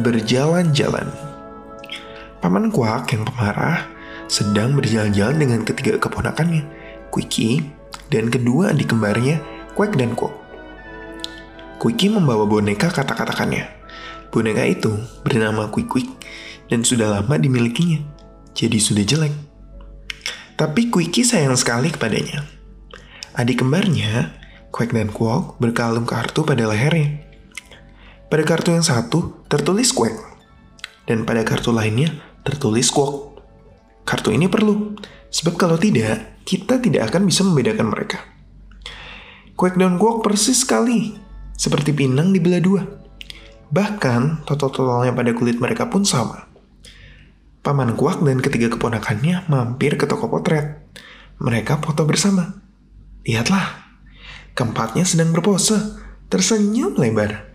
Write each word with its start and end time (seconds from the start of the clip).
berjalan-jalan. 0.00 1.08
Paman 2.40 2.68
Kuak 2.68 3.08
yang 3.12 3.24
pemarah 3.24 3.88
sedang 4.28 4.76
berjalan-jalan 4.76 5.36
dengan 5.36 5.60
ketiga 5.64 6.00
keponakannya, 6.00 6.64
Quickie, 7.12 7.64
dan 8.08 8.32
kedua 8.32 8.72
adik 8.72 8.92
kembarnya, 8.92 9.40
Quack 9.76 9.96
dan 9.96 10.16
Quack. 10.16 10.34
Quickie 11.80 12.08
membawa 12.12 12.48
boneka 12.48 12.88
kata-katakannya. 12.88 13.68
Boneka 14.32 14.64
itu 14.66 14.92
bernama 15.22 15.68
Quick 15.68 15.88
Quick 15.88 16.08
dan 16.72 16.82
sudah 16.82 17.20
lama 17.20 17.36
dimilikinya, 17.36 18.00
jadi 18.56 18.78
sudah 18.80 19.04
jelek. 19.04 19.34
Tapi 20.54 20.88
Quickie 20.88 21.26
sayang 21.26 21.58
sekali 21.58 21.90
kepadanya. 21.90 22.46
Adik 23.34 23.60
kembarnya, 23.66 24.30
Quack 24.70 24.94
dan 24.94 25.10
Quack 25.10 25.58
berkalung 25.58 26.06
kartu 26.06 26.46
pada 26.46 26.66
lehernya. 26.66 27.33
Pada 28.34 28.42
kartu 28.42 28.74
yang 28.74 28.82
satu 28.82 29.46
tertulis 29.46 29.94
Quack, 29.94 30.18
dan 31.06 31.22
pada 31.22 31.46
kartu 31.46 31.70
lainnya 31.70 32.18
tertulis 32.42 32.90
Quack. 32.90 33.38
Kartu 34.02 34.34
ini 34.34 34.50
perlu, 34.50 34.98
sebab 35.30 35.54
kalau 35.54 35.78
tidak, 35.78 36.42
kita 36.42 36.82
tidak 36.82 37.14
akan 37.14 37.30
bisa 37.30 37.46
membedakan 37.46 37.94
mereka. 37.94 38.26
Quack 39.54 39.78
dan 39.78 40.02
Quack 40.02 40.26
persis 40.26 40.66
sekali, 40.66 41.14
seperti 41.54 41.94
pinang 41.94 42.34
dibelah 42.34 42.58
dua. 42.58 42.82
Bahkan, 43.70 44.42
total-totalnya 44.50 45.14
pada 45.14 45.30
kulit 45.30 45.62
mereka 45.62 45.86
pun 45.86 46.02
sama. 46.02 46.50
Paman 47.62 47.94
Kuak 47.94 48.18
dan 48.26 48.42
ketiga 48.42 48.66
keponakannya 48.66 49.46
mampir 49.46 49.94
ke 49.94 50.10
toko 50.10 50.26
potret. 50.26 50.82
Mereka 51.38 51.78
foto 51.78 52.02
bersama. 52.02 52.50
Lihatlah, 53.22 53.94
keempatnya 54.58 55.06
sedang 55.06 55.30
berpose, 55.30 56.02
tersenyum 56.34 56.98
lebar. 56.98 57.53